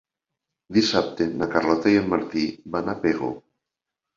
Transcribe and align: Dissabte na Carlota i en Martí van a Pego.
Dissabte 0.77 1.27
na 1.41 1.49
Carlota 1.57 1.93
i 1.93 1.99
en 2.01 2.09
Martí 2.15 2.47
van 2.77 2.93
a 2.95 2.99
Pego. 3.05 3.31